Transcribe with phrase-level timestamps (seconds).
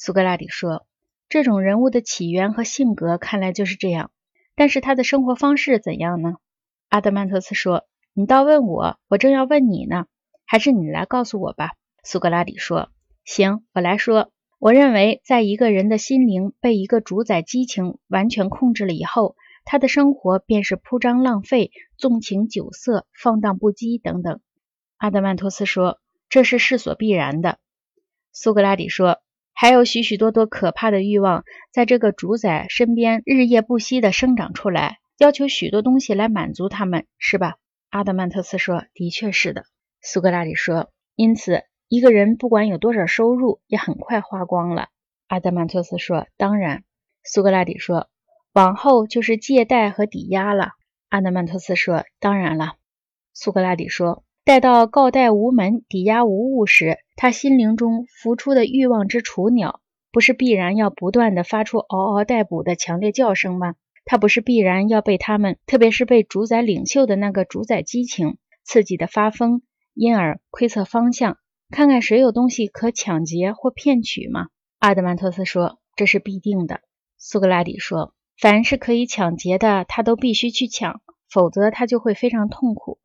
[0.00, 0.86] 苏格拉底说
[1.28, 4.12] ：“这种人物的起源和性格看来就是这样，
[4.54, 6.36] 但是他的生活方式怎样呢？”
[6.88, 10.06] 阿德曼托斯说：“你倒问我，我正要问你呢，
[10.46, 11.72] 还是你来告诉我吧。”
[12.04, 12.90] 苏格拉底说
[13.26, 14.30] ：“行，我来说。
[14.60, 19.34] 我认为，在一个人的心灵被一个主宰激情完全控制了以后，
[19.64, 24.40] 他的生活便是铺张浪费、纵情酒色、放荡不羁等等。”
[24.96, 27.58] 阿德曼托斯说：“这是势所必然的。”
[28.32, 29.20] 苏格拉底说
[29.60, 37.56] ：“还有许许多多可怕的欲望在这个主宰身边日夜不息地生长出来，要求许多东西来满足他们，是吧？”
[37.90, 39.64] 阿德曼托斯说：“的确是的。”
[40.00, 44.90] 苏格拉底说：“因此，一个人不管有多少收入，也很快花光了。”
[45.26, 46.84] 阿德曼托斯说：“当然。”
[47.26, 48.08] 苏格拉底说
[48.54, 50.68] ：“往后就是借贷和抵押了。”
[51.10, 52.74] 阿德曼托斯说：“当然了。”
[53.34, 54.22] 苏格拉底说。
[54.48, 63.74] 待到告贷无门、抵押无物时，他心灵中浮出的欲望之雏鸟，不是必然要不断的发出嗷嗷待哺的强烈叫声吗？
[64.06, 69.60] 他不是必然要被他们，特别是被主宰领袖的那个主宰激情刺激的发疯，
[69.92, 71.36] 因而窥测方向，
[71.68, 74.46] 看看谁有东西可抢劫或骗取吗？
[74.78, 76.80] 阿德曼托斯说：“这是必定的。”
[77.20, 82.98] 苏格拉底说：“凡是可以抢劫的，他都必须去抢，否则他就会非常痛苦。”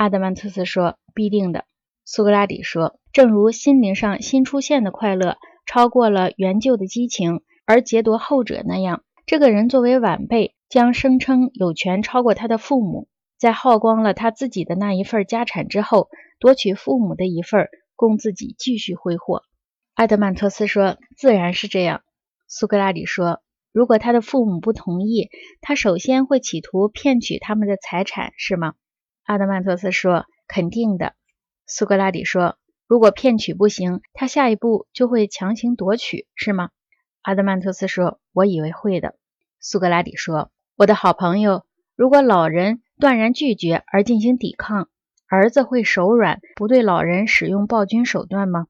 [0.00, 1.66] 阿德曼特斯说：“必定的。”
[2.06, 19.42] 苏格拉底说：“正如心灵上新出现的快乐超过了原旧的激情，而劫夺后者那样，这个人作为晚辈，将声称有权超过他的父母，在耗光了他自己的那一份家产之后，夺取父母的一份，供自己继续挥霍。”
[19.92, 22.00] 阿德曼托斯说：“自然是这样。”
[22.48, 25.28] 苏格拉底说：“如果他的父母不同意，
[25.60, 28.72] 他首先会企图骗取他们的财产，是吗？”
[29.24, 31.14] 阿德曼托斯说：“肯定的。”
[31.66, 32.56] 苏格拉底说
[32.88, 36.70] ：“如果骗取不行，他下一步就会强行夺取，是吗？”
[37.22, 39.14] 阿德曼托斯说：“我以为会的。”
[39.60, 44.88] 苏格拉底说：“我的好朋友，如果老人断然拒绝而进行抵抗，
[45.28, 48.66] 儿子会手软，不对老人使用暴君手段吗？”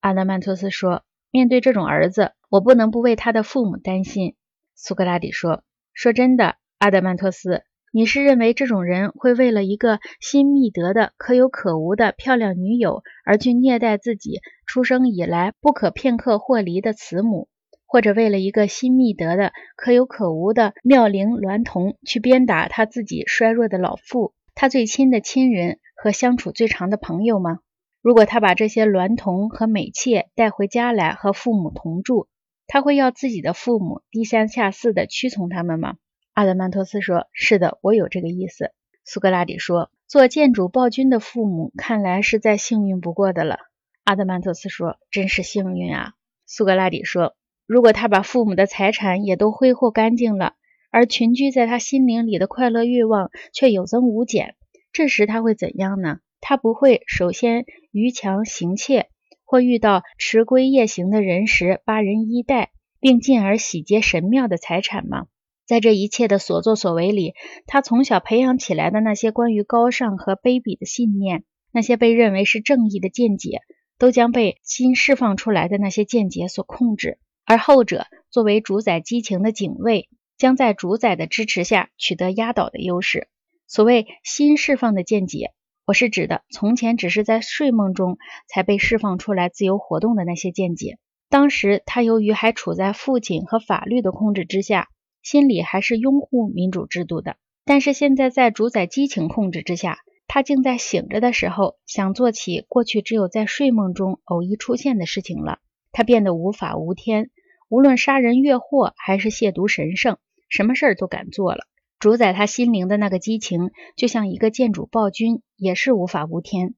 [0.00, 4.34] 阿德曼托斯说：“面对这种儿子，我不能不为他的父母担心。”
[4.76, 5.62] 苏格拉底说
[5.94, 7.62] ：“说真的，阿德曼托斯。”
[7.96, 17.46] 你是认为这种人会为了一个新觅得的可有可无的漂亮女友而去虐待自己出生以来不可片刻或离的慈母，
[17.86, 27.60] 或者为了一个新觅得的可有可无的妙龄娈童去鞭打他自己衰弱的老父，他最亲的亲人和相处最长的朋友吗？
[28.02, 32.26] 如果他把这些娈童和美妾带回家来和父母同住，
[32.66, 35.94] 他会要自己的父母低三下四的屈从他们吗？
[36.34, 38.72] 阿德曼托斯说：“是的，我有这个意思。”
[39.06, 43.58] 苏格拉底说：“做建主暴君的父母，看来是再幸运不过的了。”
[44.02, 47.36] 阿德曼托斯说：“真是幸运啊！”苏格拉底说
[47.66, 50.54] ：“如果他把父母的财产也都挥霍干净了，
[50.90, 54.56] 而群居在他心灵里的快乐欲望却有增无减，
[54.92, 56.18] 这时他会怎样呢？
[56.40, 59.08] 他不会首先逾墙行窃，
[59.44, 65.26] 或遇到迟归夜行的人时扒人衣带，并进而洗劫神庙的财产吗？”
[65.66, 67.32] 在这一切的所作所为里，
[67.66, 73.60] 他从小培养起来的那些关于高尚和卑鄙的信念，那些被认为是正义的见解，
[73.98, 77.18] 都将被新释放出来的那些见解所控制。
[77.46, 83.28] 而后者作为主宰激情的警卫，将在主宰的支持下取得压倒的优势。
[83.66, 85.52] 所谓新释放的见解，
[85.86, 90.98] 我是指的从前只是在睡梦中才被释放出来自由活动的那些见解。
[91.30, 94.88] 当时他由于还处在父亲和法律的控制之下。
[95.24, 105.60] 心里还是拥护民主制度的，但是现在在主宰激情控制之下，他竟在醒着的时候想做起过去只有在睡梦中偶一出现的事情了。
[105.92, 107.30] 他变得无法无天，
[107.70, 110.18] 无论杀人越货还是亵渎神圣，
[110.50, 111.66] 什么事儿都敢做了。
[111.98, 116.74] 主宰他心灵的那个激情，就像一个建主暴君，也是无法无天，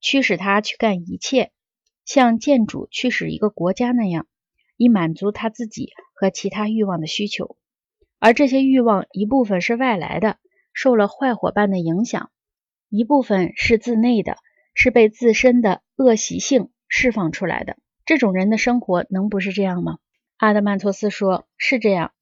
[0.00, 1.50] 驱使他去干一切，
[2.06, 4.26] 像建主驱使一个国家那样，
[4.78, 7.58] 以满足他自己和其他欲望的需求。
[8.24, 10.36] 而这些欲望一部分是外来的，
[10.72, 12.28] 受了坏伙伴的影响；
[12.88, 14.36] 一部分是自内的，
[14.74, 17.76] 是被自身的恶习性释放出来的。
[18.04, 19.98] 这种人的生活能不是这样吗？
[20.36, 22.12] 阿德曼托斯说：“是这样。